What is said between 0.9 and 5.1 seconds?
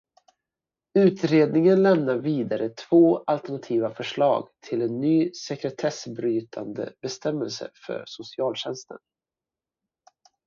Utredningen lämnar vidare två alternativa förslag till en